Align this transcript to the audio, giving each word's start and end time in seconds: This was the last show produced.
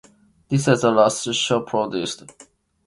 This 0.49 0.65
was 0.65 0.81
the 0.81 0.89
last 0.89 1.31
show 1.35 1.59
produced. 1.61 2.23